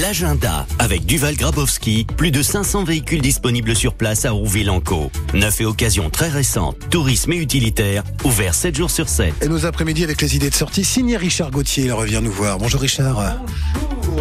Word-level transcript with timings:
L'agenda 0.00 0.66
avec 0.78 1.04
Duval 1.04 1.36
Grabowski, 1.36 2.06
plus 2.16 2.30
de 2.30 2.40
500 2.40 2.84
véhicules 2.84 3.20
disponibles 3.20 3.76
sur 3.76 3.92
place 3.92 4.24
à 4.24 4.30
Rouville-en-Caux. 4.30 5.10
Neuf 5.34 5.60
et 5.60 5.66
occasions 5.66 6.08
très 6.08 6.28
récentes, 6.28 6.78
tourisme 6.88 7.32
et 7.32 7.36
utilitaire, 7.36 8.02
ouvert 8.24 8.54
7 8.54 8.74
jours 8.74 8.90
sur 8.90 9.10
7. 9.10 9.34
Et 9.42 9.48
nos 9.48 9.66
après-midi 9.66 10.02
avec 10.02 10.22
les 10.22 10.34
idées 10.34 10.48
de 10.48 10.54
sortie, 10.54 10.84
signé 10.84 11.18
Richard 11.18 11.50
Gauthier, 11.50 11.84
il 11.84 11.92
revient 11.92 12.20
nous 12.22 12.32
voir. 12.32 12.56
Bonjour 12.56 12.80
Richard. 12.80 13.36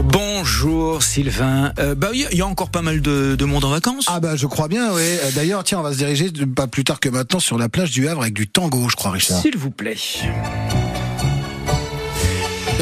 Bonjour 0.04 1.04
Sylvain. 1.04 1.72
Euh, 1.80 1.96
bah 1.96 2.10
il 2.14 2.28
y 2.38 2.42
a 2.42 2.48
encore 2.48 2.70
pas 2.70 2.82
mal 2.82 3.00
de, 3.00 3.36
de, 3.36 3.46
monde 3.46 3.64
en 3.64 3.70
vacances. 3.70 4.06
Ah 4.10 4.20
bah 4.20 4.36
je 4.36 4.48
crois 4.48 4.68
bien, 4.68 4.94
oui. 4.94 5.04
D'ailleurs, 5.36 5.64
tiens, 5.64 5.80
on 5.80 5.84
va 5.84 5.94
se 5.94 5.98
diriger 5.98 6.32
pas 6.54 6.68
plus 6.68 6.84
tard 6.84 7.00
que 7.00 7.08
maintenant 7.08 7.40
sur 7.40 7.58
la 7.58 7.70
plage 7.70 7.92
du 7.92 8.10
Havre 8.10 8.24
avec 8.24 8.34
du 8.34 8.50
tango, 8.50 8.90
je 8.90 8.98
crois, 8.98 9.12
Richard. 9.12 9.42
S'il 9.42 9.58
vous 9.58 9.72
plaît 9.72 9.96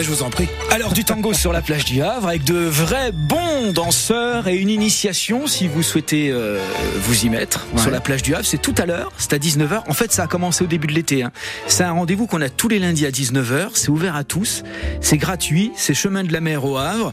je 0.03 0.09
vous 0.09 0.23
en 0.23 0.29
prie. 0.29 0.47
Alors 0.71 0.93
du 0.93 1.03
tango 1.03 1.33
sur 1.33 1.51
la 1.51 1.61
plage 1.61 1.83
du 1.83 2.01
Havre 2.01 2.27
avec 2.27 2.43
de 2.43 2.55
vrais 2.55 3.11
bons 3.11 3.73
danseurs 3.73 4.47
et 4.47 4.55
une 4.55 4.69
initiation 4.69 5.47
si 5.47 5.67
vous 5.67 5.83
souhaitez 5.83 6.29
euh, 6.31 6.59
vous 7.01 7.25
y 7.25 7.29
mettre 7.29 7.67
sur 7.75 7.91
la 7.91 7.99
plage 7.99 8.21
du 8.21 8.33
Havre. 8.33 8.45
C'est 8.45 8.61
tout 8.61 8.75
à 8.77 8.85
l'heure, 8.85 9.11
c'est 9.17 9.33
à 9.33 9.37
19h. 9.37 9.81
En 9.87 9.93
fait, 9.93 10.11
ça 10.11 10.23
a 10.23 10.27
commencé 10.27 10.63
au 10.63 10.67
début 10.67 10.87
de 10.87 10.93
l'été. 10.93 11.23
Hein. 11.23 11.31
C'est 11.67 11.83
un 11.83 11.91
rendez-vous 11.91 12.27
qu'on 12.27 12.41
a 12.41 12.49
tous 12.49 12.69
les 12.69 12.79
lundis 12.79 13.05
à 13.05 13.11
19h. 13.11 13.71
C'est 13.73 13.89
ouvert 13.89 14.15
à 14.15 14.23
tous. 14.23 14.63
C'est 15.01 15.17
gratuit. 15.17 15.71
C'est 15.75 15.93
chemin 15.93 16.23
de 16.23 16.31
la 16.31 16.39
mer 16.39 16.63
au 16.63 16.77
Havre. 16.77 17.11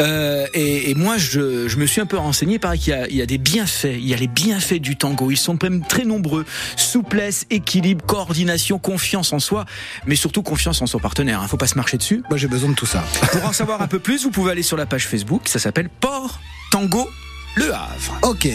Euh, 0.00 0.46
et, 0.52 0.90
et, 0.90 0.94
moi, 0.94 1.16
je, 1.16 1.68
je, 1.68 1.76
me 1.78 1.86
suis 1.86 2.00
un 2.00 2.06
peu 2.06 2.18
renseigné. 2.18 2.58
Pareil 2.58 2.80
qu'il 2.80 3.06
y, 3.10 3.16
y, 3.16 3.22
a 3.22 3.26
des 3.26 3.38
bienfaits. 3.38 3.96
Il 3.96 4.06
y 4.06 4.14
a 4.14 4.16
les 4.16 4.28
bienfaits 4.28 4.80
du 4.80 4.96
tango. 4.96 5.30
Ils 5.30 5.36
sont 5.36 5.56
même 5.62 5.82
très 5.86 6.04
nombreux. 6.04 6.44
Souplesse, 6.76 7.46
équilibre, 7.50 8.04
coordination, 8.04 8.78
confiance 8.78 9.32
en 9.32 9.38
soi, 9.38 9.64
mais 10.06 10.16
surtout 10.16 10.42
confiance 10.42 10.82
en 10.82 10.86
son 10.86 10.98
partenaire. 10.98 11.40
Hein. 11.40 11.48
Faut 11.48 11.56
pas 11.56 11.66
se 11.66 11.76
marcher 11.76 11.96
dessus. 11.96 12.22
Moi, 12.28 12.38
j'ai 12.38 12.48
besoin 12.48 12.70
de 12.70 12.74
tout 12.74 12.86
ça. 12.86 13.04
Pour 13.32 13.44
en 13.44 13.52
savoir 13.52 13.82
un 13.82 13.86
peu 13.86 13.98
plus, 13.98 14.24
vous 14.24 14.30
pouvez 14.30 14.52
aller 14.52 14.62
sur 14.62 14.76
la 14.76 14.86
page 14.86 15.06
Facebook. 15.06 15.42
Ça 15.46 15.58
s'appelle 15.58 15.88
Port 15.88 16.40
Tango 16.70 17.08
Le 17.56 17.72
Havre. 17.72 18.18
Ok. 18.22 18.48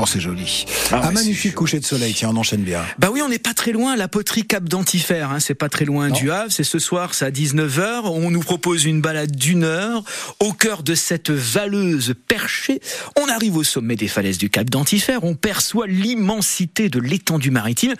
Oh, 0.00 0.04
c'est 0.06 0.20
joli. 0.20 0.64
Ah, 0.92 1.08
un 1.08 1.10
magnifique 1.10 1.54
coucher 1.54 1.80
de 1.80 1.84
soleil, 1.84 2.14
tiens, 2.14 2.30
on 2.32 2.36
enchaîne 2.36 2.62
bien. 2.62 2.84
Bah 2.98 3.08
oui, 3.12 3.20
on 3.20 3.28
n'est 3.28 3.40
pas 3.40 3.54
très 3.54 3.72
loin, 3.72 3.96
la 3.96 4.06
poterie 4.06 4.46
Cap 4.46 4.62
d'Antifère, 4.64 5.32
hein, 5.32 5.40
c'est 5.40 5.54
pas 5.54 5.68
très 5.68 5.84
loin 5.84 6.10
du 6.10 6.30
Havre, 6.30 6.52
c'est 6.52 6.62
ce 6.62 6.78
soir, 6.78 7.14
c'est 7.14 7.24
à 7.24 7.30
19h, 7.32 8.02
on 8.04 8.30
nous 8.30 8.40
propose 8.40 8.84
une 8.84 9.00
balade 9.00 9.34
d'une 9.34 9.64
heure, 9.64 10.04
au 10.38 10.52
cœur 10.52 10.84
de 10.84 10.94
cette 10.94 11.30
valeuse 11.30 12.14
perchée, 12.28 12.80
on 13.18 13.28
arrive 13.28 13.56
au 13.56 13.64
sommet 13.64 13.96
des 13.96 14.06
falaises 14.06 14.38
du 14.38 14.50
Cap 14.50 14.70
d'Antifère, 14.70 15.24
on 15.24 15.34
perçoit 15.34 15.88
l'immensité 15.88 16.88
de 16.88 17.00
l'étendue 17.00 17.50
maritime, 17.50 17.94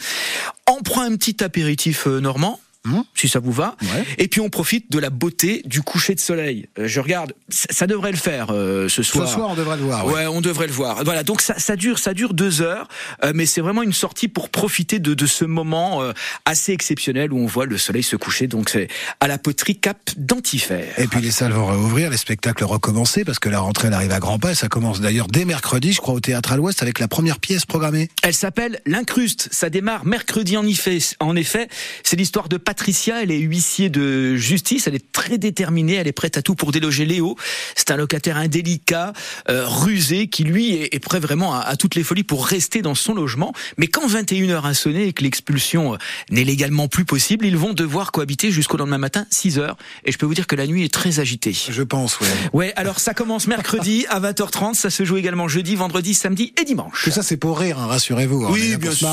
on 0.68 0.82
prend 0.82 1.02
un 1.02 1.16
petit 1.16 1.42
apéritif 1.42 2.06
euh, 2.06 2.20
normand, 2.20 2.60
Mmh. 2.89 3.03
si 3.14 3.28
ça 3.28 3.39
vous 3.39 3.53
va. 3.53 3.77
Ouais. 3.83 4.05
Et 4.19 4.28
puis 4.28 4.41
on 4.41 4.48
profite 4.48 4.91
de 4.91 4.98
la 4.98 5.11
beauté 5.11 5.62
du 5.64 5.83
coucher 5.83 6.14
de 6.14 6.20
soleil. 6.20 6.69
Euh, 6.78 6.89
je 6.89 7.00
regarde, 7.00 7.34
ça, 7.48 7.86
devrait 7.86 8.12
le 8.12 8.17
faire 8.17 8.48
euh, 8.50 8.89
ce 8.89 9.03
soir. 9.03 9.28
Ce 9.28 9.34
soir, 9.34 9.50
on 9.50 9.55
devrait 9.55 9.77
le 9.77 9.83
voir. 9.83 10.06
Ouais, 10.06 10.14
ouais 10.14 10.27
on 10.27 10.41
devrait 10.41 10.67
le 10.67 10.72
voir. 10.72 11.05
Voilà, 11.05 11.22
donc 11.22 11.41
ça, 11.41 11.59
ça 11.59 11.77
dure, 11.77 11.98
ça 11.98 12.14
dure 12.14 12.34
deux 12.34 12.62
heures, 12.62 12.89
euh, 13.25 13.33
mais 13.34 13.47
c'est 13.47 13.61
vraiment 13.61 13.83
une 13.83 13.92
sortie 13.92 14.28
pour 14.28 14.48
profiter 14.48 14.98
de, 14.98 15.14
de 15.14 15.27
ce 15.27 15.44
moment 15.44 16.03
assez 16.44 16.72
exceptionnel 16.72 17.33
où 17.33 17.39
on 17.39 17.47
voit 17.47 17.66
le 17.66 17.78
soleil 17.78 18.03
se 18.03 18.16
coucher. 18.16 18.47
Donc 18.47 18.70
c'est 18.70 18.89
à 19.20 19.28
la 19.28 19.39
poterie 19.39 19.78
Cap 19.78 19.98
d'Antifère. 20.16 20.98
Et 20.98 21.06
puis 21.06 21.20
les 21.20 21.31
salles 21.31 21.53
vont 21.53 21.66
réouvrir, 21.66 22.11
les 22.11 22.16
spectacles 22.16 22.64
recommencer 22.64 23.25
parce 23.25 23.39
que 23.39 23.48
la 23.48 23.61
rentrée 23.61 23.89
elle 23.89 23.94
arrive 23.94 24.12
à 24.12 24.20
grands 24.20 24.39
pas. 24.39 24.53
Et 24.53 24.55
ça 24.55 24.69
commence 24.69 25.00
d'ailleurs 25.00 25.28
dès 25.28 25.44
mercredi, 25.44 25.92
je 25.92 26.00
crois, 26.00 26.14
au 26.14 26.20
Théâtre 26.20 26.53
à 26.53 26.56
l'Ouest 26.56 26.83
avec 26.83 26.98
la 26.98 27.09
première 27.09 27.39
pièce 27.39 27.66
programmée. 27.66 28.09
Elle 28.22 28.34
s'appelle 28.34 28.81
L'Incruste. 28.86 29.48
Ça 29.50 29.70
démarre 29.70 30.05
mercredi 30.05 30.56
en 30.56 30.66
effet. 30.66 30.98
En 31.20 31.36
effet, 31.36 31.69
c'est 32.03 32.16
l'histoire 32.16 32.48
de 32.48 32.56
Patricia, 32.78 33.24
elle 33.24 33.32
est 33.32 33.38
huissier 33.40 33.90
de 33.90 34.36
justice, 34.36 34.86
elle 34.86 34.94
est 34.94 35.10
très 35.10 35.36
déterminée, 35.36 35.94
elle 35.94 36.06
est 36.06 36.12
prête 36.12 36.36
à 36.38 36.42
tout 36.42 36.54
pour 36.54 36.70
déloger 36.70 37.06
Léo. 37.06 37.34
C'est 37.74 37.90
un 37.90 37.96
locataire 37.96 38.36
indélicat, 38.36 39.12
euh, 39.48 39.66
rusé, 39.66 40.28
qui 40.28 40.44
lui 40.44 40.74
est, 40.74 40.94
est 40.94 41.00
prêt 41.00 41.18
vraiment 41.18 41.56
à, 41.56 41.58
à, 41.58 41.74
toutes 41.74 41.96
les 41.96 42.04
folies 42.04 42.22
pour 42.22 42.46
rester 42.46 42.80
dans 42.80 42.94
son 42.94 43.14
logement. 43.14 43.52
Mais 43.78 43.88
quand 43.88 44.06
21h 44.06 44.64
a 44.64 44.74
sonné 44.74 45.08
et 45.08 45.12
que 45.12 45.25
l'expulsion 45.25 45.94
euh, 45.94 45.97
n'est 46.30 46.44
légalement 46.44 46.86
plus 46.86 47.04
possible, 47.04 47.47
ils 47.47 47.56
vont 47.56 47.72
devoir 47.72 48.12
cohabiter 48.12 48.53
jusqu'au 48.53 48.76
lendemain 48.76 48.98
matin, 48.98 49.26
6h. 49.32 49.74
Et 50.04 50.12
je 50.12 50.16
peux 50.16 50.26
vous 50.26 50.34
dire 50.34 50.47
que 50.47 50.54
la 50.54 50.69
nuit 50.69 50.84
est 50.84 50.94
très 50.94 51.19
agitée. 51.19 51.56
Je 51.69 51.82
pense, 51.82 52.20
ouais. 52.20 52.26
Ouais, 52.53 52.72
alors 52.76 53.00
ça 53.00 53.12
commence 53.12 53.48
mercredi 53.48 54.06
à 54.08 54.20
20h30, 54.20 54.74
ça 54.74 54.91
se 54.91 55.04
joue 55.04 55.16
également 55.16 55.48
jeudi, 55.48 55.74
vendredi, 55.74 56.14
samedi 56.14 56.54
et 56.56 56.64
dimanche. 56.64 57.03
Tout 57.03 57.10
ça 57.10 57.24
c'est 57.24 57.38
pour 57.38 57.58
rire, 57.58 57.80
hein, 57.80 57.86
rassurez-vous. 57.86 58.47
Oui, 58.53 58.76
bien 58.76 58.92
sûr. 58.92 59.08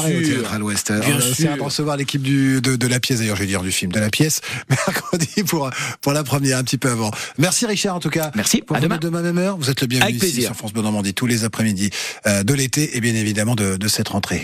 à 0.53 0.59
l'Ouest. 0.59 0.93
C'est 1.33 1.57
pour 1.57 1.65
recevoir 1.65 1.97
l'équipe 1.97 2.21
de, 2.21 2.59
de 2.59 2.87
la 2.87 2.99
pièce 2.99 3.17
d'ailleurs, 3.17 3.37
dire 3.45 3.61
du 3.61 3.71
film 3.71 3.91
de 3.91 3.99
la 3.99 4.09
pièce, 4.09 4.41
mercredi 4.69 5.43
pour, 5.47 5.69
pour 6.01 6.13
la 6.13 6.23
première, 6.23 6.57
un 6.57 6.63
petit 6.63 6.77
peu 6.77 6.89
avant. 6.89 7.11
Merci 7.37 7.65
Richard 7.65 7.95
en 7.95 7.99
tout 7.99 8.09
cas. 8.09 8.31
Merci, 8.35 8.61
pour 8.61 8.75
à 8.75 8.79
demain. 8.79 8.97
demain 8.97 9.21
même 9.21 9.37
heure. 9.37 9.57
Vous 9.57 9.69
êtes 9.69 9.81
le 9.81 9.87
bienvenu 9.87 10.09
Avec 10.09 10.15
ici 10.23 10.31
plaisir. 10.33 10.47
sur 10.49 10.55
France 10.55 10.73
Bleu 10.73 10.81
Normandie 10.81 11.13
tous 11.13 11.27
les 11.27 11.43
après-midi 11.43 11.89
euh, 12.27 12.43
de 12.43 12.53
l'été 12.53 12.97
et 12.97 13.01
bien 13.01 13.15
évidemment 13.15 13.55
de, 13.55 13.77
de 13.77 13.87
cette 13.87 14.09
rentrée. 14.09 14.43